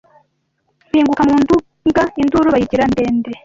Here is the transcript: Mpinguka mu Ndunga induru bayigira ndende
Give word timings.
Mpinguka 0.89 1.21
mu 1.27 1.35
Ndunga 1.41 2.03
induru 2.21 2.47
bayigira 2.53 2.85
ndende 2.91 3.31